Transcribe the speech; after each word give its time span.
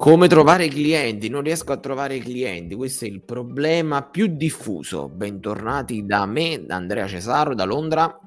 Come 0.00 0.28
trovare 0.28 0.64
i 0.64 0.70
clienti? 0.70 1.28
Non 1.28 1.42
riesco 1.42 1.72
a 1.72 1.76
trovare 1.76 2.14
i 2.14 2.20
clienti, 2.20 2.74
questo 2.74 3.04
è 3.04 3.08
il 3.08 3.20
problema 3.20 4.02
più 4.02 4.28
diffuso. 4.28 5.10
Bentornati 5.10 6.06
da 6.06 6.24
me, 6.24 6.64
da 6.64 6.76
Andrea 6.76 7.06
Cesaro, 7.06 7.54
da 7.54 7.64
Londra. 7.64 8.18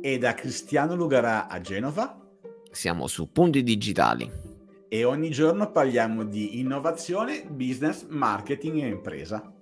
E 0.00 0.16
da 0.16 0.32
Cristiano 0.32 0.94
Lugarà 0.94 1.46
a 1.46 1.60
Genova. 1.60 2.18
Siamo 2.70 3.06
su 3.06 3.30
Punti 3.30 3.62
Digitali. 3.62 4.30
E 4.88 5.04
ogni 5.04 5.28
giorno 5.28 5.70
parliamo 5.70 6.24
di 6.24 6.58
innovazione, 6.58 7.44
business, 7.46 8.06
marketing 8.08 8.82
e 8.82 8.86
impresa. 8.86 9.52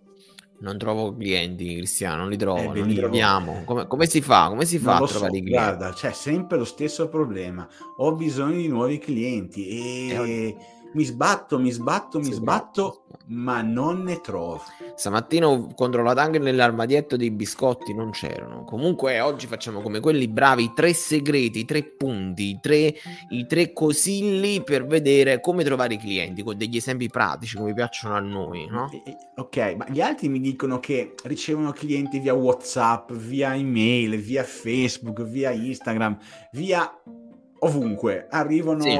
Non 0.60 0.78
trovo 0.78 1.12
clienti, 1.16 1.74
Cristiano, 1.74 2.18
non 2.18 2.30
li 2.30 2.36
trovo, 2.36 2.72
eh, 2.72 2.78
non 2.78 2.86
li 2.86 2.94
troviamo. 2.94 3.62
Come, 3.64 3.88
come, 3.88 4.06
si 4.06 4.20
fa? 4.20 4.46
Come 4.46 4.64
si 4.64 4.78
fa 4.78 4.98
a 4.98 5.06
trovare 5.06 5.32
so, 5.32 5.36
i 5.36 5.42
clienti? 5.42 5.50
Guarda, 5.50 5.92
c'è 5.92 6.12
sempre 6.12 6.56
lo 6.56 6.64
stesso 6.64 7.08
problema. 7.08 7.66
Ho 7.96 8.14
bisogno 8.14 8.58
di 8.58 8.68
nuovi 8.68 8.98
clienti 8.98 9.66
e... 9.66 10.14
Eh, 10.14 10.56
mi 10.92 11.04
sbatto, 11.04 11.58
mi 11.58 11.70
sbatto, 11.70 12.18
mi 12.18 12.32
sbatto, 12.32 13.04
ma 13.26 13.60
non 13.62 14.02
ne 14.02 14.20
trovo. 14.20 14.62
Stamattina 14.94 15.48
ho 15.48 15.72
controllato 15.74 16.20
anche 16.20 16.38
nell'armadietto 16.38 17.16
dei 17.16 17.30
biscotti, 17.30 17.94
non 17.94 18.10
c'erano. 18.10 18.64
Comunque 18.64 19.20
oggi 19.20 19.46
facciamo 19.46 19.80
come 19.80 20.00
quelli 20.00 20.28
bravi, 20.28 20.64
i 20.64 20.72
tre 20.74 20.92
segreti, 20.92 21.60
i 21.60 21.64
tre 21.64 21.82
punti, 21.84 22.50
i 22.50 22.58
tre, 22.60 22.94
i 23.30 23.46
tre 23.46 23.72
cosilli 23.72 24.62
per 24.62 24.86
vedere 24.86 25.40
come 25.40 25.64
trovare 25.64 25.94
i 25.94 25.98
clienti, 25.98 26.42
con 26.42 26.56
degli 26.56 26.76
esempi 26.76 27.08
pratici 27.08 27.56
come 27.56 27.74
piacciono 27.74 28.14
a 28.14 28.20
noi, 28.20 28.66
no? 28.66 28.90
Ok, 29.36 29.74
ma 29.76 29.86
gli 29.88 30.00
altri 30.00 30.28
mi 30.28 30.40
dicono 30.40 30.80
che 30.80 31.14
ricevono 31.24 31.72
clienti 31.72 32.18
via 32.18 32.34
WhatsApp, 32.34 33.12
via 33.12 33.54
email, 33.54 34.16
via 34.18 34.42
Facebook, 34.42 35.22
via 35.22 35.50
Instagram, 35.50 36.16
via 36.52 36.90
ovunque, 37.60 38.26
arrivano 38.30 38.82
sì. 38.82 38.98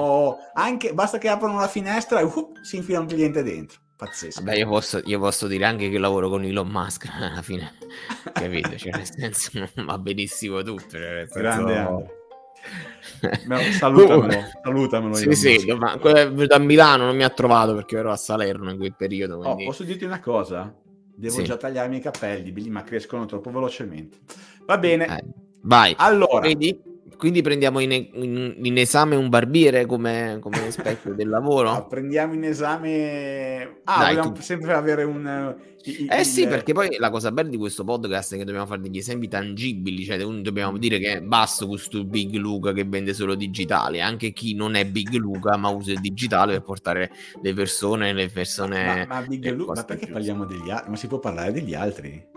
anche, 0.54 0.94
basta 0.94 1.18
che 1.18 1.28
aprono 1.28 1.58
la 1.58 1.68
finestra 1.68 2.20
e 2.20 2.24
uh, 2.24 2.52
si 2.62 2.76
infila 2.76 3.00
un 3.00 3.06
cliente 3.06 3.42
dentro. 3.42 3.80
Pazzesco. 3.96 4.42
Vabbè, 4.42 4.58
io 4.58 4.68
posso, 4.68 5.00
io 5.04 5.18
posso, 5.18 5.48
dire 5.48 5.64
anche 5.64 5.90
che 5.90 5.98
lavoro 5.98 6.28
con 6.28 6.44
Elon 6.44 6.68
Musk 6.68 7.08
alla 7.20 7.42
fine, 7.42 7.74
capito? 8.32 8.76
Cioè, 8.76 8.92
nel 8.92 9.06
senso, 9.06 9.50
va 9.84 9.98
benissimo 9.98 10.62
tutto. 10.62 10.90
Cioè, 10.90 11.26
senso... 11.26 11.38
Grande 11.38 12.16
salutamelo, 13.72 14.44
salutamelo. 14.62 15.14
Sì, 15.14 15.32
sì, 15.34 15.72
ma 15.72 15.96
da 15.96 16.58
Milano 16.58 17.06
non 17.06 17.16
mi 17.16 17.24
ha 17.24 17.30
trovato 17.30 17.74
perché 17.74 17.96
ero 17.96 18.10
a 18.10 18.16
Salerno 18.16 18.70
in 18.70 18.76
quel 18.76 18.94
periodo. 18.94 19.36
Oh, 19.38 19.40
quindi... 19.40 19.64
Oh, 19.64 19.66
posso 19.66 19.84
dirti 19.84 20.04
una 20.04 20.20
cosa? 20.20 20.72
Devo 21.16 21.34
sì. 21.34 21.44
già 21.44 21.56
tagliarmi 21.56 21.96
i 21.96 22.00
capelli, 22.00 22.52
ma 22.70 22.84
crescono 22.84 23.26
troppo 23.26 23.50
velocemente. 23.50 24.18
Va 24.64 24.78
bene. 24.78 25.18
Eh, 25.18 25.24
vai. 25.62 25.94
Allora, 25.98 26.46
Vedi? 26.46 26.78
Quindi 27.18 27.42
prendiamo 27.42 27.80
in, 27.80 27.90
in, 27.90 28.54
in, 28.62 28.78
esame 28.78 29.16
un 29.16 29.28
barbiere 29.28 29.86
come, 29.86 30.38
come 30.40 30.70
specchio 30.70 31.14
del 31.14 31.28
lavoro? 31.28 31.72
No, 31.72 31.86
prendiamo 31.88 32.32
in 32.32 32.44
esame... 32.44 33.80
Ah, 33.84 33.98
Dai, 33.98 34.14
vogliamo 34.14 34.34
tu... 34.34 34.40
sempre 34.40 34.72
avere 34.72 35.02
un... 35.02 35.56
Il, 35.82 36.06
eh 36.08 36.20
il... 36.20 36.24
sì, 36.24 36.46
perché 36.46 36.72
poi 36.72 36.96
la 36.96 37.10
cosa 37.10 37.32
bella 37.32 37.48
di 37.48 37.56
questo 37.56 37.82
podcast 37.82 38.34
è 38.34 38.36
che 38.38 38.44
dobbiamo 38.44 38.66
fare 38.66 38.80
degli 38.80 38.98
esempi 38.98 39.26
tangibili, 39.26 40.04
cioè 40.04 40.16
dobbiamo 40.18 40.78
dire 40.78 41.00
che 41.00 41.20
basta 41.20 41.66
questo 41.66 42.04
Big 42.04 42.34
Luca 42.36 42.72
che 42.72 42.84
vende 42.84 43.12
solo 43.12 43.34
digitale, 43.34 44.00
anche 44.00 44.32
chi 44.32 44.54
non 44.54 44.76
è 44.76 44.86
Big 44.86 45.12
Luca 45.14 45.56
ma 45.56 45.70
usa 45.70 45.90
il 45.90 46.00
digitale 46.00 46.52
per 46.52 46.62
portare 46.62 47.10
le 47.42 47.52
persone, 47.52 48.12
le 48.12 48.28
persone... 48.28 49.06
Ma, 49.08 49.20
ma 49.20 49.26
Big 49.26 49.50
Luca, 49.50 49.72
ma 49.74 49.84
perché 49.84 50.06
parliamo 50.06 50.44
degli 50.44 50.70
altri? 50.70 50.90
Ma 50.90 50.96
si 50.96 51.08
può 51.08 51.18
parlare 51.18 51.50
degli 51.50 51.74
altri? 51.74 52.36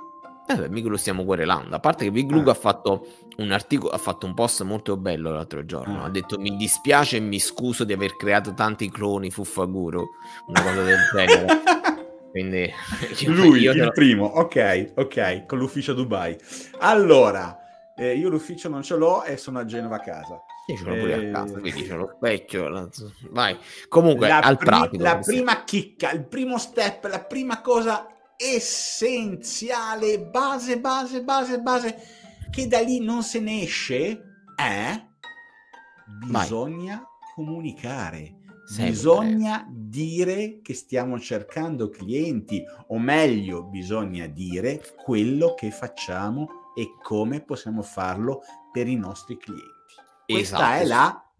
Eh, 0.59 0.69
mica 0.69 0.89
lo 0.89 0.97
stiamo 0.97 1.23
querelando. 1.25 1.75
A 1.75 1.79
parte 1.79 2.05
che 2.05 2.11
Big 2.11 2.29
Luke 2.29 2.49
ah. 2.49 2.53
ha 2.53 2.55
fatto 2.55 3.07
un 3.37 3.51
articolo, 3.51 3.91
ha 3.91 3.97
fatto 3.97 4.25
un 4.25 4.33
post 4.33 4.63
molto 4.63 4.97
bello 4.97 5.31
l'altro 5.31 5.65
giorno. 5.65 6.01
Ah. 6.01 6.05
Ha 6.05 6.09
detto: 6.09 6.37
Mi 6.39 6.55
dispiace 6.55 7.17
e 7.17 7.19
mi 7.19 7.39
scuso 7.39 7.83
di 7.83 7.93
aver 7.93 8.15
creato 8.15 8.53
tanti 8.53 8.89
cloni 8.89 9.31
Fuffaguru. 9.31 10.05
Una 10.47 10.61
cosa 10.61 10.83
del 10.83 10.99
genere. 11.13 11.61
Quindi 12.31 12.71
lui 13.27 13.59
io 13.59 13.73
il 13.73 13.83
lo... 13.83 13.91
primo, 13.91 14.25
ok, 14.25 14.93
ok, 14.95 15.45
con 15.45 15.57
l'ufficio 15.57 15.93
Dubai. 15.93 16.37
Allora, 16.79 17.57
eh, 17.95 18.15
io 18.15 18.29
l'ufficio 18.29 18.69
non 18.69 18.83
ce 18.83 18.95
l'ho 18.95 19.23
e 19.23 19.35
sono 19.35 19.59
a 19.59 19.65
Genova 19.65 19.97
a 19.97 19.99
casa. 19.99 20.41
Io 20.67 20.77
ce 20.77 20.83
l'ho 20.85 20.95
pure 20.95 21.13
a 21.13 21.31
casa, 21.31 21.59
quindi 21.59 21.83
c'è 21.83 21.95
lo 21.95 22.13
specchio. 22.15 22.69
La... 22.69 22.87
Vai. 23.31 23.57
Comunque, 23.89 24.29
la 24.29 24.39
al 24.39 24.57
pri- 24.57 24.65
pratico. 24.65 25.03
La 25.03 25.19
prima 25.19 25.63
chicca, 25.65 26.11
il 26.11 26.23
primo 26.23 26.57
step, 26.57 27.05
la 27.05 27.19
prima 27.19 27.61
cosa 27.61 28.07
essenziale, 28.41 30.19
base, 30.19 30.79
base, 30.79 31.23
base, 31.23 31.61
base, 31.61 31.97
che 32.49 32.67
da 32.67 32.79
lì 32.79 32.99
non 32.99 33.23
se 33.23 33.39
ne 33.39 33.61
esce, 33.61 34.21
è 34.55 35.09
bisogna 36.25 36.95
Vai. 36.97 37.33
comunicare. 37.35 38.39
Sempre. 38.65 38.91
Bisogna 38.91 39.67
dire 39.69 40.61
che 40.61 40.73
stiamo 40.73 41.19
cercando 41.19 41.89
clienti, 41.89 42.63
o 42.87 42.99
meglio, 42.99 43.63
bisogna 43.63 44.27
dire 44.27 44.81
quello 45.03 45.53
che 45.55 45.71
facciamo 45.71 46.47
e 46.73 46.95
come 47.01 47.41
possiamo 47.41 47.81
farlo 47.81 48.41
per 48.71 48.87
i 48.87 48.95
nostri 48.95 49.37
clienti. 49.37 49.69
Questa 50.25 50.55
esatto. 50.55 50.81
è 50.81 50.85
la 50.85 51.30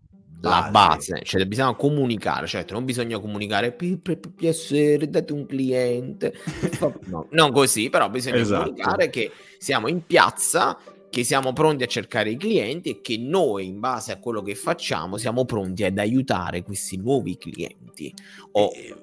la 0.42 0.70
base, 0.72 1.22
cioè 1.24 1.46
bisogna 1.46 1.76
comunicare, 1.76 2.48
certo 2.48 2.74
non 2.74 2.86
bisogna 2.86 3.20
comunicare 3.20 3.72
per 3.72 4.20
piacere, 4.36 5.10
date 5.10 5.34
un 5.34 5.46
cliente, 5.46 6.34
no, 7.06 7.28
non 7.32 7.52
così, 7.52 7.90
però 7.90 8.10
bisogna 8.10 8.38
esatto. 8.38 8.64
comunicare 8.64 9.10
che 9.10 9.32
siamo 9.58 9.88
in 9.88 10.06
piazza, 10.06 10.78
che 11.10 11.24
siamo 11.24 11.54
pronti 11.54 11.84
a 11.84 11.88
cercare 11.88 12.32
i 12.32 12.38
clienti 12.38 12.90
e 12.90 13.02
che 13.02 13.18
noi 13.18 13.68
in 13.68 13.80
base 13.80 14.12
a 14.12 14.20
quello 14.20 14.42
che 14.42 14.56
facciamo 14.56 15.18
siamo 15.18 15.46
pronti 15.46 15.84
ad 15.84 15.98
aiutare 15.98 16.64
questi 16.64 16.98
nuovi 16.98 17.38
clienti. 17.38 18.14
O, 18.54 18.72
eh, 18.74 18.96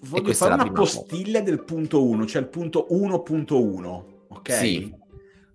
voglio 0.00 0.32
fare 0.32 0.54
una 0.54 0.70
postilla 0.70 1.40
cosa. 1.40 1.50
del 1.50 1.64
punto 1.64 2.04
1, 2.04 2.26
cioè 2.26 2.42
il 2.42 2.48
punto 2.48 2.86
1.1, 2.90 4.04
ok? 4.28 4.52
Sì. 4.52 5.02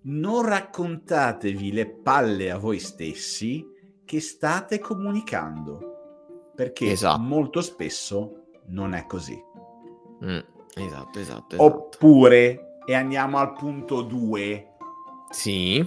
Non 0.02 0.46
raccontatevi 0.46 1.72
le 1.72 1.86
palle 1.86 2.50
a 2.50 2.56
voi 2.56 2.78
stessi 2.78 3.69
che 4.10 4.18
state 4.18 4.80
comunicando, 4.80 6.50
perché 6.56 6.90
esatto. 6.90 7.20
molto 7.20 7.60
spesso 7.60 8.46
non 8.70 8.92
è 8.92 9.06
così. 9.06 9.40
Mm, 10.24 10.38
esatto, 10.74 11.18
esatto, 11.20 11.54
esatto. 11.54 11.62
Oppure, 11.62 12.80
e 12.84 12.94
andiamo 12.94 13.38
al 13.38 13.52
punto 13.52 14.02
2. 14.02 14.66
Sì. 15.30 15.86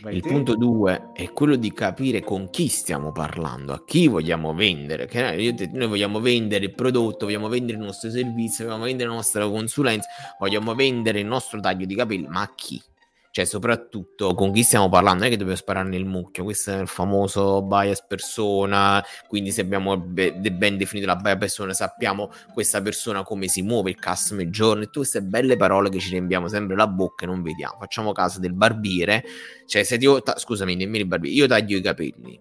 Vai 0.00 0.16
il 0.16 0.22
te. 0.22 0.28
punto 0.30 0.56
2 0.56 1.10
è 1.12 1.30
quello 1.34 1.56
di 1.56 1.70
capire 1.74 2.22
con 2.22 2.48
chi 2.48 2.68
stiamo 2.68 3.12
parlando, 3.12 3.74
a 3.74 3.84
chi 3.84 4.08
vogliamo 4.08 4.54
vendere. 4.54 5.04
Che 5.04 5.20
noi, 5.20 5.54
noi 5.72 5.88
vogliamo 5.88 6.20
vendere 6.20 6.64
il 6.64 6.74
prodotto, 6.74 7.26
vogliamo 7.26 7.48
vendere 7.48 7.76
il 7.76 7.84
nostro 7.84 8.08
servizio, 8.08 8.64
vogliamo 8.64 8.84
vendere 8.84 9.10
la 9.10 9.16
nostra 9.16 9.46
consulenza, 9.46 10.08
vogliamo 10.38 10.74
vendere 10.74 11.20
il 11.20 11.26
nostro 11.26 11.60
taglio 11.60 11.84
di 11.84 11.94
capelli, 11.94 12.26
ma 12.28 12.40
a 12.40 12.52
chi? 12.54 12.82
Cioè 13.32 13.46
soprattutto 13.46 14.34
con 14.34 14.52
chi 14.52 14.62
stiamo 14.62 14.90
parlando, 14.90 15.20
non 15.20 15.28
è 15.28 15.30
che 15.30 15.38
dobbiamo 15.38 15.58
sparare 15.58 15.88
nel 15.88 16.04
mucchio, 16.04 16.44
questo 16.44 16.70
è 16.72 16.80
il 16.82 16.86
famoso 16.86 17.62
bias 17.62 18.04
persona, 18.06 19.02
quindi 19.26 19.50
se 19.50 19.62
abbiamo 19.62 19.96
be- 19.96 20.34
ben 20.34 20.76
definito 20.76 21.06
la 21.06 21.16
bias 21.16 21.38
persona 21.38 21.72
sappiamo 21.72 22.30
questa 22.52 22.82
persona 22.82 23.22
come 23.22 23.48
si 23.48 23.62
muove, 23.62 23.88
il 23.88 23.98
customer 23.98 24.46
journey, 24.48 24.84
tutte 24.84 24.98
queste 24.98 25.22
belle 25.22 25.56
parole 25.56 25.88
che 25.88 25.98
ci 25.98 26.10
riempiamo 26.10 26.46
sempre 26.46 26.76
la 26.76 26.86
bocca 26.86 27.24
e 27.24 27.28
non 27.28 27.40
vediamo, 27.42 27.78
facciamo 27.80 28.12
caso 28.12 28.38
del 28.38 28.52
barbiere, 28.52 29.24
cioè 29.66 29.82
se 29.82 29.94
io, 29.94 30.20
ta- 30.20 30.36
scusami, 30.36 30.76
nemmeno 30.76 31.04
il 31.04 31.08
barbiere, 31.08 31.34
io 31.34 31.46
taglio 31.46 31.78
i 31.78 31.80
capelli, 31.80 32.38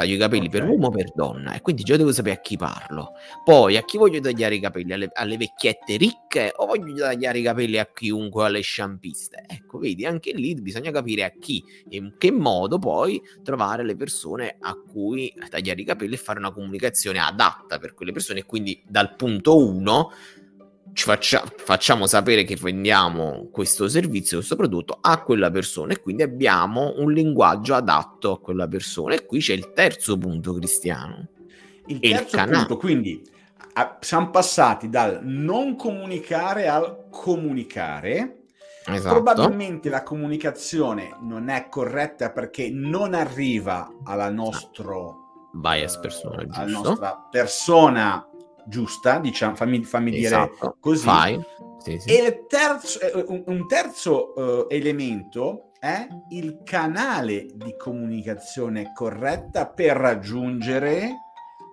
taglio 0.00 0.14
i 0.14 0.18
capelli 0.18 0.46
okay. 0.46 0.60
per 0.60 0.68
uomo 0.68 0.86
o 0.86 0.90
per 0.90 1.12
donna 1.14 1.52
e 1.52 1.60
quindi 1.60 1.82
già 1.82 1.96
devo 1.96 2.12
sapere 2.12 2.36
a 2.36 2.40
chi 2.40 2.56
parlo. 2.56 3.12
Poi 3.44 3.76
a 3.76 3.84
chi 3.84 3.98
voglio 3.98 4.20
tagliare 4.20 4.54
i 4.54 4.60
capelli? 4.60 4.92
Alle, 4.92 5.10
alle 5.12 5.36
vecchiette 5.36 5.96
ricche 5.96 6.52
o 6.56 6.66
voglio 6.66 6.96
tagliare 6.96 7.38
i 7.38 7.42
capelli 7.42 7.78
a 7.78 7.88
chiunque, 7.92 8.46
alle 8.46 8.60
sciampiste? 8.60 9.44
Ecco, 9.46 9.78
vedi, 9.78 10.06
anche 10.06 10.32
lì 10.32 10.54
bisogna 10.54 10.90
capire 10.90 11.24
a 11.24 11.32
chi 11.38 11.62
e 11.88 11.96
in 11.96 12.14
che 12.16 12.30
modo 12.30 12.78
poi 12.78 13.20
trovare 13.42 13.84
le 13.84 13.96
persone 13.96 14.56
a 14.58 14.74
cui 14.74 15.32
tagliare 15.48 15.80
i 15.80 15.84
capelli 15.84 16.14
e 16.14 16.18
fare 16.18 16.38
una 16.38 16.52
comunicazione 16.52 17.18
adatta 17.18 17.78
per 17.78 17.92
quelle 17.92 18.12
persone 18.12 18.40
e 18.40 18.46
quindi 18.46 18.82
dal 18.86 19.14
punto 19.16 19.58
1 19.58 20.10
ci 20.12 20.39
faccia, 20.94 21.44
facciamo 21.56 22.06
sapere 22.06 22.44
che 22.44 22.56
vendiamo 22.56 23.48
questo 23.50 23.88
servizio, 23.88 24.38
questo 24.38 24.56
prodotto 24.56 24.98
a 25.00 25.22
quella 25.22 25.50
persona 25.50 25.92
e 25.92 26.00
quindi 26.00 26.22
abbiamo 26.22 26.94
un 26.96 27.12
linguaggio 27.12 27.74
adatto 27.74 28.32
a 28.32 28.40
quella 28.40 28.68
persona. 28.68 29.14
E 29.14 29.26
qui 29.26 29.40
c'è 29.40 29.54
il 29.54 29.72
terzo 29.72 30.18
punto, 30.18 30.54
Cristiano. 30.54 31.28
Il 31.86 32.00
terzo 32.00 32.38
il 32.38 32.48
punto, 32.50 32.76
quindi 32.76 33.22
a, 33.74 33.98
siamo 34.00 34.30
passati 34.30 34.88
dal 34.88 35.20
non 35.22 35.76
comunicare 35.76 36.68
al 36.68 37.06
comunicare. 37.10 38.36
Esatto. 38.86 39.14
Probabilmente 39.14 39.88
la 39.88 40.02
comunicazione 40.02 41.16
non 41.20 41.48
è 41.48 41.68
corretta 41.68 42.30
perché 42.30 42.70
non 42.70 43.14
arriva 43.14 43.92
alla 44.04 44.30
nostra 44.30 44.94
bias 45.52 45.98
persona, 45.98 46.44
giusto? 46.44 46.60
alla 46.60 46.70
nostra 46.70 47.26
persona 47.30 48.29
giusta, 48.66 49.18
diciamo, 49.18 49.54
fammi, 49.54 49.84
fammi 49.84 50.16
esatto. 50.22 50.56
dire 50.60 50.74
così. 50.80 51.08
Sì, 51.78 51.98
sì. 51.98 52.08
E 52.10 52.44
terzo, 52.46 53.00
eh, 53.00 53.42
un 53.46 53.66
terzo 53.66 54.34
uh, 54.34 54.66
elemento 54.68 55.70
è 55.78 56.06
il 56.30 56.60
canale 56.62 57.46
di 57.54 57.74
comunicazione 57.76 58.92
corretta 58.92 59.66
per 59.66 59.96
raggiungere 59.96 61.14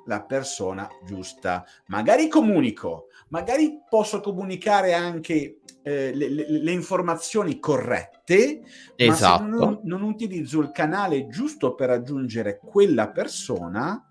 la 0.06 0.24
persona 0.24 0.88
giusta. 1.06 1.66
Magari 1.88 2.30
comunico, 2.30 3.08
magari 3.30 3.82
posso 3.90 4.22
comunicare 4.22 4.94
anche 4.94 5.60
eh, 5.84 6.14
le, 6.14 6.30
le, 6.30 6.46
le, 6.48 6.72
informazioni 6.72 7.60
corrette, 7.60 8.62
esatto. 8.96 9.44
ma 9.44 9.50
se 9.50 9.56
non, 9.56 9.80
non, 9.84 10.02
utilizzo 10.04 10.62
il 10.62 10.72
canale 10.72 11.28
giusto 11.28 11.76
per 11.76 11.90
raggiungere 11.90 12.60
quella 12.60 13.10
persona, 13.10 14.02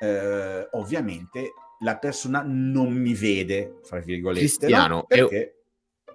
eh, 0.00 0.68
ovviamente 0.72 1.52
la 1.82 1.96
persona 1.98 2.42
non 2.46 2.92
mi 2.92 3.14
vede, 3.14 3.78
fra 3.82 4.00
virgolette. 4.00 4.40
Cristiano, 4.40 4.94
no? 4.94 5.06
è, 5.08 5.52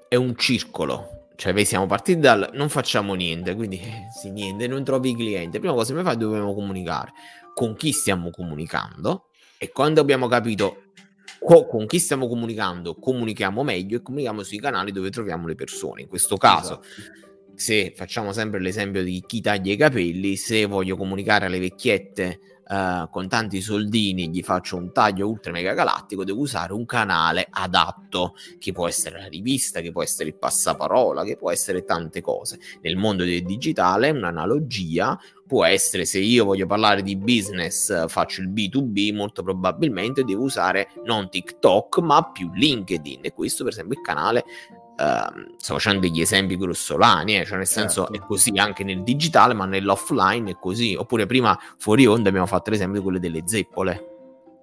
è 0.08 0.16
un 0.16 0.36
circolo 0.36 1.18
cioè, 1.38 1.54
noi 1.54 1.66
siamo 1.66 1.86
partiti 1.86 2.20
dal 2.20 2.50
non 2.54 2.68
facciamo 2.68 3.14
niente, 3.14 3.54
quindi 3.54 3.80
eh, 3.80 4.08
sì, 4.20 4.32
niente, 4.32 4.66
non 4.66 4.84
trovi 4.84 5.12
i 5.12 5.16
clienti. 5.16 5.60
Prima 5.60 5.76
cosa 5.76 5.94
che 5.94 6.02
fai, 6.02 6.18
dobbiamo 6.18 6.56
comunicare 6.56 7.14
con 7.54 7.76
chi 7.76 7.92
stiamo 7.92 8.32
comunicando 8.32 9.28
e 9.60 9.70
quando 9.72 10.02
abbiamo 10.02 10.28
capito 10.28 10.94
co- 11.40 11.68
con 11.68 11.86
chi 11.86 12.00
stiamo 12.00 12.28
comunicando, 12.28 12.96
comunichiamo 12.96 13.62
meglio 13.62 13.98
e 13.98 14.02
comunichiamo 14.02 14.42
sui 14.42 14.60
canali 14.60 14.92
dove 14.92 15.12
troviamo 15.12 15.46
le 15.46 15.54
persone. 15.54 16.02
In 16.02 16.08
questo 16.08 16.38
caso, 16.38 16.82
esatto. 16.82 17.54
se 17.54 17.94
facciamo 17.96 18.34
sempre 18.34 18.60
l'esempio 18.60 19.04
di 19.04 19.24
chi 19.28 19.40
taglia 19.40 19.74
i 19.74 19.78
capelli, 19.78 20.38
se 20.38 20.66
voglio 20.66 20.98
comunicare 20.98 21.46
alle 21.46 21.60
vecchiette 21.60 22.40
Uh, 22.70 23.10
con 23.10 23.30
tanti 23.30 23.62
soldini 23.62 24.30
gli 24.30 24.42
faccio 24.42 24.76
un 24.76 24.92
taglio 24.92 25.30
ultra 25.30 25.54
mega 25.54 25.74
galattico, 25.74 26.26
devo 26.26 26.42
usare 26.42 26.74
un 26.74 26.86
canale 26.86 27.48
adatto, 27.50 28.36
che 28.60 28.74
può 28.74 28.88
essere 28.88 29.20
la 29.20 29.28
rivista, 29.28 29.80
che 29.80 29.92
può 29.92 30.04
essere 30.04 30.30
il 30.30 30.36
passaparola, 30.36 31.24
che 31.24 31.38
può 31.38 31.50
essere 31.50 31.86
tante 31.86 32.20
cose. 32.20 32.60
Nel 32.82 32.98
mondo 32.98 33.24
del 33.24 33.44
digitale 33.44 34.10
un'analogia 34.10 35.18
può 35.48 35.64
essere 35.64 36.04
se 36.04 36.20
io 36.20 36.44
voglio 36.44 36.66
parlare 36.66 37.02
di 37.02 37.16
business, 37.16 38.08
faccio 38.08 38.42
il 38.42 38.50
B2B, 38.50 39.16
molto 39.16 39.44
probabilmente 39.44 40.26
devo 40.26 40.44
usare 40.44 40.90
non 41.06 41.30
TikTok, 41.30 42.00
ma 42.00 42.32
più 42.32 42.52
LinkedIn 42.54 43.22
e 43.24 43.34
questo 43.34 43.64
per 43.64 43.72
esempio 43.72 43.98
il 43.98 44.04
canale 44.04 44.44
Uh, 45.00 45.54
sto 45.58 45.76
facendo 45.76 46.00
degli 46.00 46.22
esempi 46.22 46.58
grossolani, 46.58 47.38
eh, 47.38 47.46
cioè 47.46 47.58
nel 47.58 47.68
senso 47.68 48.06
certo. 48.06 48.18
è 48.18 48.26
così 48.26 48.52
anche 48.56 48.84
nel 48.84 49.04
digitale, 49.04 49.54
ma 49.54 49.66
nell'offline 49.66 50.52
è 50.52 50.58
così. 50.60 50.96
Oppure 50.96 51.28
prima 51.28 51.56
fuori 51.78 52.08
onda 52.08 52.30
abbiamo 52.30 52.48
fatto 52.48 52.72
l'esempio 52.72 52.98
di 52.98 53.04
quelle 53.04 53.20
delle 53.20 53.44
zeppole, 53.46 54.08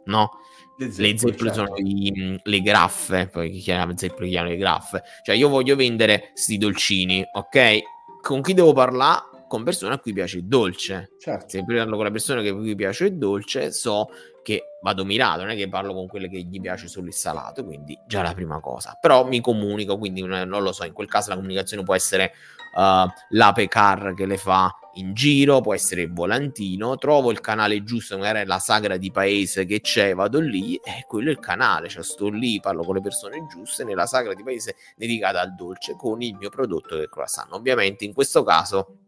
no? 0.06 0.40
Le 0.76 0.90
zeppole, 0.90 1.12
le 1.12 1.18
zeppole 1.18 1.52
certo. 1.52 1.76
sono 1.76 1.88
i, 1.88 2.40
le 2.42 2.60
graffe, 2.62 3.28
poi 3.28 3.48
chi 3.50 3.60
chiama 3.60 3.96
zeppole 3.96 4.28
chiama 4.28 4.48
le 4.48 4.56
graffe. 4.56 5.02
Cioè 5.22 5.36
io 5.36 5.48
voglio 5.48 5.76
vendere 5.76 6.32
sti 6.34 6.58
dolcini, 6.58 7.24
ok? 7.32 7.78
Con 8.20 8.42
chi 8.42 8.54
devo 8.54 8.72
parlare? 8.72 9.33
Con 9.54 9.62
persone 9.62 9.94
a 9.94 10.00
cui 10.00 10.12
piace 10.12 10.38
il 10.38 10.46
dolce. 10.46 11.12
Certo. 11.16 11.48
Se 11.48 11.64
parlo 11.64 11.94
con 11.94 12.04
la 12.04 12.10
persona 12.10 12.40
a 12.40 12.52
cui 12.52 12.74
piace 12.74 13.04
il 13.04 13.18
dolce, 13.18 13.70
so 13.70 14.08
che 14.42 14.78
vado 14.82 15.04
mirato, 15.04 15.42
non 15.42 15.50
è 15.50 15.54
che 15.54 15.68
parlo 15.68 15.94
con 15.94 16.08
quelle 16.08 16.28
che 16.28 16.40
gli 16.42 16.60
piace 16.60 16.88
solo 16.88 17.06
il 17.06 17.14
salato, 17.14 17.64
quindi 17.64 17.96
già 18.04 18.22
la 18.22 18.34
prima 18.34 18.58
cosa. 18.58 18.98
Però 19.00 19.24
mi 19.24 19.40
comunico, 19.40 19.96
quindi 19.96 20.22
non 20.22 20.48
lo 20.48 20.72
so, 20.72 20.84
in 20.84 20.92
quel 20.92 21.06
caso 21.06 21.28
la 21.30 21.36
comunicazione 21.36 21.84
può 21.84 21.94
essere 21.94 22.32
uh, 22.74 23.08
l'ape 23.28 23.68
car 23.68 24.14
che 24.14 24.26
le 24.26 24.38
fa 24.38 24.76
in 24.94 25.14
giro, 25.14 25.60
può 25.60 25.72
essere 25.72 26.02
il 26.02 26.12
volantino, 26.12 26.96
trovo 26.96 27.30
il 27.30 27.40
canale 27.40 27.84
giusto, 27.84 28.18
magari 28.18 28.40
è 28.40 28.44
la 28.44 28.58
sagra 28.58 28.96
di 28.96 29.12
paese 29.12 29.66
che 29.66 29.80
c'è, 29.80 30.14
vado 30.14 30.40
lì 30.40 30.74
e 30.74 31.04
quello 31.06 31.28
è 31.28 31.32
il 31.32 31.38
canale, 31.38 31.88
cioè 31.88 32.02
sto 32.02 32.28
lì, 32.28 32.58
parlo 32.58 32.82
con 32.82 32.96
le 32.96 33.00
persone 33.00 33.46
giuste 33.48 33.84
nella 33.84 34.06
sagra 34.06 34.34
di 34.34 34.42
paese 34.42 34.74
dedicata 34.96 35.40
al 35.40 35.54
dolce 35.54 35.94
con 35.96 36.22
il 36.22 36.34
mio 36.34 36.50
prodotto 36.50 36.96
del 36.96 37.08
croissant. 37.08 37.52
Ovviamente 37.52 38.04
in 38.04 38.12
questo 38.12 38.42
caso 38.42 38.98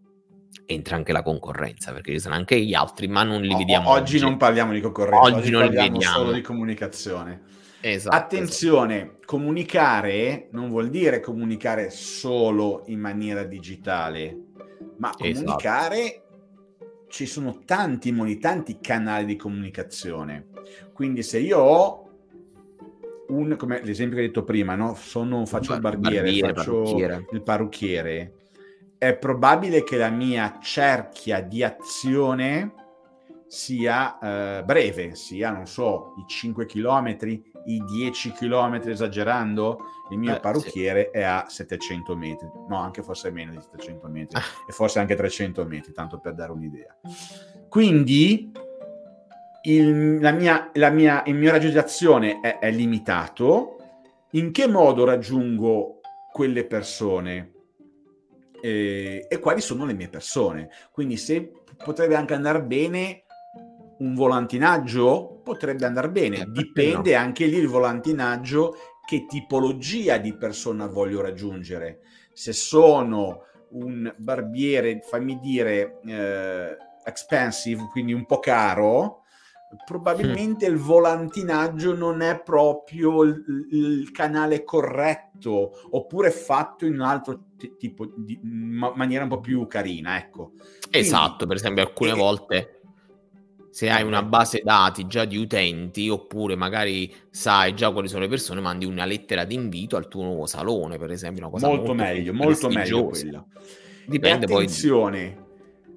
entra 0.64 0.96
anche 0.96 1.12
la 1.12 1.22
concorrenza, 1.22 1.92
perché 1.92 2.12
ci 2.12 2.18
sono 2.18 2.34
anche 2.34 2.58
gli 2.60 2.74
altri, 2.74 3.08
ma 3.08 3.22
non 3.22 3.42
li 3.42 3.54
vediamo 3.54 3.90
oggi. 3.90 4.16
Oggi 4.16 4.20
non 4.20 4.36
parliamo 4.36 4.72
di 4.72 4.80
concorrenza, 4.80 5.20
oggi, 5.20 5.34
oggi 5.34 5.50
non 5.50 5.62
li 5.62 5.68
vediamo. 5.68 6.00
solo 6.00 6.32
di 6.32 6.40
comunicazione. 6.40 7.42
Esatto, 7.80 8.16
Attenzione, 8.16 8.96
esatto. 8.96 9.18
comunicare 9.26 10.48
non 10.52 10.68
vuol 10.68 10.88
dire 10.88 11.20
comunicare 11.20 11.90
solo 11.90 12.82
in 12.86 12.98
maniera 12.98 13.44
digitale, 13.44 14.36
ma 14.96 15.14
esatto. 15.16 15.44
comunicare 15.44 15.98
esatto. 16.04 17.06
ci 17.08 17.26
sono 17.26 17.60
tanti 17.64 18.10
modi, 18.10 18.38
tanti 18.38 18.78
canali 18.80 19.26
di 19.26 19.36
comunicazione. 19.36 20.46
Quindi 20.92 21.22
se 21.22 21.38
io 21.38 21.58
ho 21.58 22.10
un, 23.28 23.56
come 23.56 23.80
l'esempio 23.84 24.16
che 24.16 24.22
hai 24.22 24.28
detto 24.28 24.44
prima, 24.44 24.74
no? 24.74 24.94
Sono, 24.94 25.44
faccio 25.46 25.74
il 25.74 25.80
barbiere, 25.80 26.22
barbiere 26.22 26.54
faccio 26.54 26.70
parrucchiere. 26.72 27.26
il 27.30 27.42
parrucchiere 27.42 28.32
è 28.98 29.16
probabile 29.16 29.84
che 29.84 29.96
la 29.96 30.10
mia 30.10 30.58
cerchia 30.60 31.40
di 31.40 31.62
azione 31.62 32.72
sia 33.46 34.18
eh, 34.18 34.64
breve, 34.64 35.14
sia, 35.14 35.50
non 35.50 35.66
so, 35.66 36.14
i 36.18 36.24
5 36.26 36.66
km, 36.66 37.16
i 37.66 37.84
10 37.84 38.32
km 38.32 38.80
esagerando, 38.84 39.78
il 40.10 40.18
mio 40.18 40.36
eh, 40.36 40.40
parrucchiere 40.40 41.10
sì. 41.12 41.18
è 41.18 41.22
a 41.22 41.44
700 41.46 42.16
metri, 42.16 42.48
no, 42.68 42.78
anche 42.78 43.02
forse 43.02 43.30
meno 43.30 43.52
di 43.52 43.60
700 43.60 44.08
metri, 44.08 44.40
e 44.68 44.72
forse 44.72 44.98
anche 44.98 45.14
300 45.14 45.64
metri, 45.64 45.92
tanto 45.92 46.18
per 46.18 46.34
dare 46.34 46.52
un'idea. 46.52 46.96
Quindi 47.68 48.50
il, 49.62 50.20
la 50.20 50.32
mia, 50.32 50.70
la 50.74 50.90
mia, 50.90 51.22
il 51.26 51.34
mio 51.34 51.50
raggio 51.50 51.68
di 51.68 51.78
azione 51.78 52.40
è, 52.40 52.58
è 52.58 52.70
limitato. 52.70 53.72
In 54.30 54.50
che 54.52 54.66
modo 54.66 55.04
raggiungo 55.04 56.00
quelle 56.32 56.64
persone? 56.64 57.52
Eh, 58.60 59.26
e 59.28 59.38
quali 59.38 59.60
sono 59.60 59.84
le 59.84 59.94
mie 59.94 60.08
persone. 60.08 60.70
Quindi 60.90 61.16
se 61.16 61.52
potrebbe 61.76 62.14
anche 62.14 62.34
andare 62.34 62.62
bene 62.62 63.24
un 63.98 64.14
volantinaggio, 64.14 65.40
potrebbe 65.42 65.86
andare 65.86 66.10
bene, 66.10 66.40
eh, 66.40 66.46
dipende 66.48 67.12
no. 67.12 67.18
anche 67.18 67.46
lì 67.46 67.56
il 67.56 67.68
volantinaggio 67.68 68.74
che 69.06 69.26
tipologia 69.26 70.18
di 70.18 70.36
persona 70.36 70.86
voglio 70.86 71.20
raggiungere. 71.20 72.00
Se 72.32 72.52
sono 72.52 73.44
un 73.70 74.12
barbiere, 74.16 75.00
fammi 75.02 75.38
dire, 75.38 76.00
eh, 76.04 76.76
expensive, 77.04 77.88
quindi 77.92 78.12
un 78.12 78.26
po' 78.26 78.40
caro, 78.40 79.22
probabilmente 79.84 80.68
mm. 80.68 80.72
il 80.72 80.78
volantinaggio 80.78 81.94
non 81.94 82.20
è 82.20 82.40
proprio 82.40 83.22
il, 83.22 83.66
il, 83.70 84.10
canale 84.12 84.64
corretto 84.64 85.72
oppure 85.90 86.30
fatto 86.30 86.86
in 86.86 86.94
un 86.94 87.00
altro 87.00 87.45
t- 87.56 87.76
tipo 87.76 88.10
di 88.14 88.38
ma- 88.42 88.92
maniera 88.94 89.24
un 89.24 89.28
po' 89.28 89.40
più 89.40 89.66
carina 89.66 90.16
ecco. 90.16 90.52
Quindi, 90.90 91.06
esatto 91.06 91.46
per 91.46 91.56
esempio 91.56 91.82
alcune 91.82 92.10
e, 92.12 92.14
volte 92.14 92.80
se 93.70 93.90
hai 93.90 94.02
una 94.02 94.22
base 94.22 94.62
dati 94.64 95.06
già 95.06 95.26
di 95.26 95.36
utenti 95.36 96.08
oppure 96.08 96.56
magari 96.56 97.12
sai 97.28 97.74
già 97.74 97.90
quali 97.90 98.08
sono 98.08 98.22
le 98.22 98.28
persone 98.28 98.60
mandi 98.60 98.86
una 98.86 99.04
lettera 99.04 99.44
di 99.44 99.54
invito 99.54 99.96
al 99.96 100.08
tuo 100.08 100.22
nuovo 100.22 100.46
salone 100.46 100.96
per 100.96 101.10
esempio 101.10 101.42
una 101.42 101.50
cosa 101.50 101.66
molto, 101.66 101.92
molto 101.92 102.02
meglio 102.02 102.32
molto 102.32 102.68
meglio 102.68 103.04
quella. 103.06 103.44
Dipende 104.06 104.46
e 104.46 104.54
attenzione 104.54 105.34
poi 105.34 105.45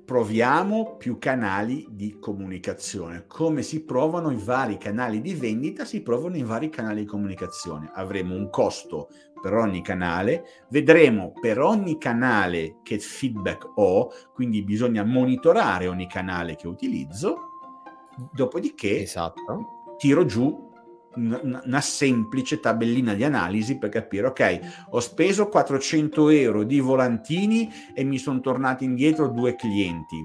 proviamo 0.10 0.96
più 0.98 1.20
canali 1.20 1.86
di 1.92 2.18
comunicazione. 2.18 3.25
Come 3.28 3.62
si 3.62 3.86
provano 3.86 4.32
i 4.32 4.42
vari 4.44 4.80
canali 4.80 5.22
di 5.22 5.36
vendita, 5.36 5.86
si 5.86 6.01
provano 6.01 6.36
i 6.36 6.42
vari 6.42 6.70
canali 6.70 7.01
di 7.01 7.06
comunicazione. 7.06 7.92
Avremo 7.94 8.34
un 8.34 8.50
costo 8.50 9.10
per 9.39 9.54
ogni 9.54 9.84
canale, 9.84 10.66
vedremo 10.70 11.32
per 11.39 11.60
ogni 11.60 12.00
canale 12.00 12.78
che 12.82 12.98
feedback 12.98 13.70
ho, 13.75 14.12
quindi 14.34 14.63
bisogna 14.63 15.04
monitorare 15.04 15.86
ogni 15.86 16.08
canale 16.08 16.56
che 16.56 16.68
utilizzo, 16.68 17.38
dopodiché 18.34 19.04
esatto. 19.04 19.94
tiro 20.00 20.25
giù 20.25 20.69
una, 21.20 21.62
una, 21.66 21.82
semplice 21.82 22.60
tabellina 22.60 23.14
di 23.14 23.24
analisi 23.24 23.78
per 23.78 23.90
capire, 23.90 24.28
ok, 24.28 24.60
ho 24.92 25.00
speso 25.00 25.48
400 25.48 26.30
euro 26.30 26.64
di 26.64 26.80
volantini 26.80 27.70
e 27.94 28.04
mi 28.04 28.18
sono 28.18 28.40
tornati 28.40 28.84
indietro 28.84 29.28
due 29.28 29.56
clienti. 29.56 30.18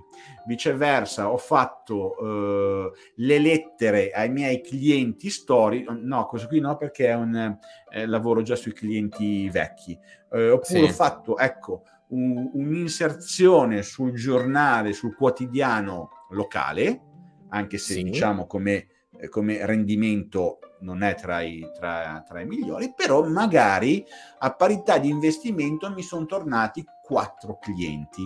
Viceversa, 0.46 1.30
ho 1.30 1.38
fatto 1.38 2.16
eh, 2.18 2.92
le 3.16 3.38
lettere 3.38 4.10
ai 4.10 4.30
miei 4.30 4.60
clienti 4.60 5.30
storici, 5.30 5.86
no, 6.02 6.26
questo 6.26 6.48
qui 6.48 6.60
no 6.60 6.76
perché 6.76 7.08
è 7.08 7.14
un 7.14 7.58
eh, 7.90 8.06
lavoro 8.06 8.42
già 8.42 8.56
sui 8.56 8.72
clienti 8.72 9.48
vecchi, 9.48 9.98
eh, 10.32 10.50
oppure 10.50 10.78
sì. 10.78 10.84
ho 10.84 10.92
fatto, 10.92 11.38
ecco, 11.38 11.82
un, 12.08 12.50
un'inserzione 12.52 13.82
sul 13.82 14.12
giornale, 14.12 14.92
sul 14.92 15.14
quotidiano 15.14 16.10
locale, 16.30 17.00
anche 17.48 17.78
se 17.78 17.94
sì. 17.94 18.02
diciamo 18.02 18.46
come 18.46 18.88
come 19.28 19.64
rendimento 19.64 20.58
non 20.80 21.02
è 21.02 21.14
tra 21.14 21.40
i, 21.40 21.66
tra, 21.74 22.22
tra 22.26 22.40
i, 22.40 22.46
migliori, 22.46 22.92
però 22.94 23.26
magari 23.28 24.04
a 24.38 24.54
parità 24.54 24.98
di 24.98 25.08
investimento 25.08 25.90
mi 25.90 26.02
sono 26.02 26.26
tornati 26.26 26.84
quattro 27.02 27.58
clienti. 27.58 28.22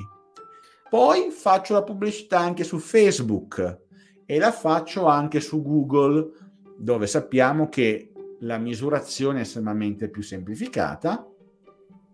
Poi 0.88 1.30
faccio 1.30 1.74
la 1.74 1.82
pubblicità 1.82 2.38
anche 2.38 2.64
su 2.64 2.78
Facebook 2.78 3.78
e 4.24 4.38
la 4.38 4.52
faccio 4.52 5.06
anche 5.06 5.40
su 5.40 5.62
Google, 5.62 6.30
dove 6.76 7.06
sappiamo 7.06 7.68
che 7.68 8.12
la 8.40 8.58
misurazione 8.58 9.38
è 9.38 9.42
estremamente 9.42 10.08
più 10.08 10.22
semplificata 10.22 11.26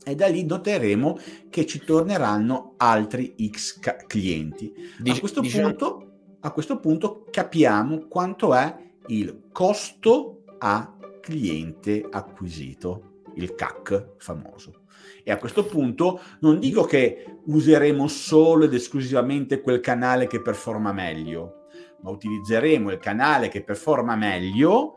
e 0.05 0.15
da 0.15 0.27
lì 0.27 0.45
noteremo 0.45 1.19
che 1.49 1.67
ci 1.67 1.81
torneranno 1.81 2.75
altri 2.77 3.35
X 3.51 3.79
clienti. 4.07 4.73
Dic- 4.99 5.17
a, 5.17 5.21
questo 5.21 5.41
diciamo... 5.41 5.69
punto, 5.69 6.04
a 6.45 6.51
questo 6.51 6.79
punto 6.79 7.25
capiamo 7.31 8.07
quanto 8.07 8.55
è 8.55 8.77
il 9.07 9.45
costo 9.51 10.45
a 10.59 10.95
cliente 11.21 12.07
acquisito, 12.11 13.23
il 13.37 13.55
CAC 13.55 14.13
famoso. 14.19 14.83
E 15.23 15.33
a 15.33 15.39
questo 15.39 15.65
punto 15.65 16.21
non 16.41 16.59
dico 16.59 16.85
che 16.85 17.39
useremo 17.47 18.07
solo 18.09 18.65
ed 18.65 18.75
esclusivamente 18.75 19.63
quel 19.63 19.81
canale 19.81 20.27
che 20.27 20.43
performa 20.43 20.93
meglio, 20.93 21.65
ma 22.03 22.11
utilizzeremo 22.11 22.91
il 22.91 22.99
canale 22.99 23.49
che 23.49 23.63
performa 23.63 24.15
meglio, 24.15 24.97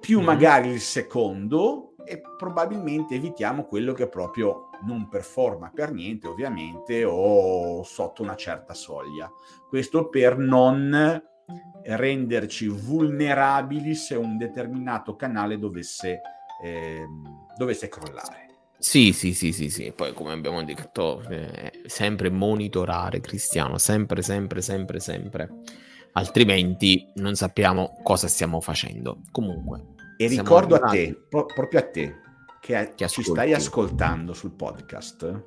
più 0.00 0.20
mm. 0.20 0.24
magari 0.24 0.70
il 0.70 0.80
secondo, 0.80 1.94
e 2.04 2.20
probabilmente 2.36 3.14
evitiamo 3.14 3.64
quello 3.64 3.92
che 3.92 4.08
proprio 4.08 4.70
non 4.84 5.08
performa 5.08 5.70
per 5.74 5.92
niente, 5.92 6.28
ovviamente, 6.28 7.04
o 7.04 7.82
sotto 7.82 8.22
una 8.22 8.36
certa 8.36 8.74
soglia. 8.74 9.30
Questo 9.68 10.08
per 10.08 10.36
non 10.36 11.22
renderci 11.84 12.68
vulnerabili 12.68 13.94
se 13.94 14.14
un 14.14 14.36
determinato 14.36 15.16
canale 15.16 15.58
dovesse, 15.58 16.20
eh, 16.62 17.06
dovesse 17.56 17.88
crollare. 17.88 18.42
Sì, 18.78 19.12
sì, 19.12 19.32
sì, 19.32 19.52
sì, 19.52 19.70
sì. 19.70 19.92
Poi 19.94 20.12
come 20.12 20.32
abbiamo 20.32 20.62
detto, 20.64 21.22
eh, 21.28 21.82
sempre 21.86 22.30
monitorare, 22.30 23.20
Cristiano, 23.20 23.78
sempre, 23.78 24.22
sempre, 24.22 24.60
sempre, 24.60 24.98
sempre. 24.98 25.50
Altrimenti 26.14 27.08
non 27.14 27.36
sappiamo 27.36 27.98
cosa 28.02 28.26
stiamo 28.26 28.60
facendo. 28.60 29.20
Comunque. 29.30 29.94
E 30.16 30.26
ricordo 30.26 30.74
a 30.74 30.90
te, 30.90 31.16
pro- 31.28 31.46
proprio 31.46 31.80
a 31.80 31.88
te, 31.88 32.20
che, 32.62 32.94
ci 33.08 33.24
stai 33.24 33.52
ascoltando 33.52 34.32
sul 34.32 34.52
podcast, 34.52 35.46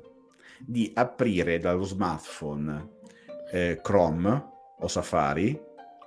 di 0.60 0.92
aprire 0.94 1.58
dallo 1.58 1.84
smartphone 1.84 2.90
eh, 3.50 3.80
Chrome 3.82 4.50
o 4.78 4.86
Safari. 4.86 5.58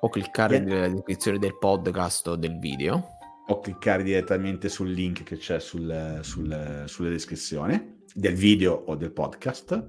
O 0.02 0.10
cliccare 0.10 0.58
e... 0.58 0.60
nella 0.60 0.88
descrizione 0.88 1.40
del 1.40 1.58
podcast 1.58 2.28
o 2.28 2.36
del 2.36 2.60
video 2.60 3.18
o 3.48 3.60
cliccare 3.60 4.04
direttamente 4.04 4.70
sul 4.70 4.92
link 4.92 5.24
che 5.24 5.38
c'è 5.38 5.60
sul, 5.60 6.20
sul, 6.22 6.84
sulla 6.86 7.10
descrizione 7.10 8.02
del 8.14 8.36
video 8.36 8.74
o 8.74 8.96
del 8.96 9.12
podcast 9.12 9.88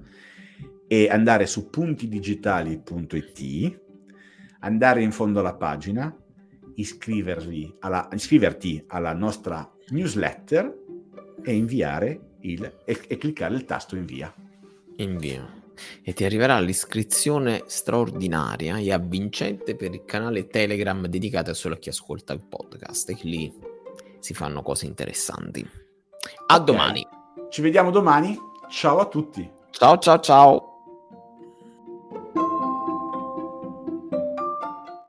e 0.87 1.07
andare 1.07 1.45
su 1.45 1.69
puntidigitali.it, 1.69 3.79
andare 4.61 5.03
in 5.03 5.11
fondo 5.11 5.41
alla 5.41 5.53
pagina, 5.53 6.17
alla, 7.79 8.09
iscriverti 8.11 8.83
alla 8.87 9.13
nostra 9.13 9.71
newsletter 9.89 10.80
e 11.43 11.53
inviare 11.53 12.37
il, 12.41 12.63
e, 12.85 12.99
e 13.07 13.17
cliccare 13.17 13.55
il 13.55 13.65
tasto 13.65 13.95
invia. 13.95 14.33
Invia 14.97 15.59
e 16.03 16.13
ti 16.13 16.25
arriverà 16.25 16.59
l'iscrizione 16.59 17.63
straordinaria 17.65 18.77
e 18.77 18.91
avvincente 18.91 19.75
per 19.75 19.93
il 19.93 20.05
canale 20.05 20.47
Telegram 20.47 21.05
dedicato 21.07 21.53
solo 21.53 21.75
a 21.75 21.77
chi 21.77 21.89
ascolta 21.89 22.33
il 22.33 22.41
podcast 22.41 23.09
e 23.09 23.17
lì 23.21 23.53
si 24.19 24.33
fanno 24.33 24.61
cose 24.61 24.85
interessanti. 24.85 25.67
A 26.47 26.55
okay. 26.55 26.65
domani. 26.65 27.07
Ci 27.49 27.61
vediamo 27.61 27.91
domani. 27.91 28.37
Ciao 28.69 28.99
a 28.99 29.05
tutti. 29.05 29.49
Ciao 29.71 29.97
ciao 29.97 30.19
ciao. 30.19 30.70